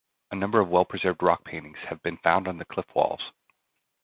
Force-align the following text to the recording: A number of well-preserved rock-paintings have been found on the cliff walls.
A 0.31 0.35
number 0.35 0.59
of 0.59 0.67
well-preserved 0.69 1.21
rock-paintings 1.21 1.77
have 1.89 2.01
been 2.01 2.17
found 2.23 2.47
on 2.47 2.57
the 2.57 2.65
cliff 2.65 2.87
walls. 2.95 3.21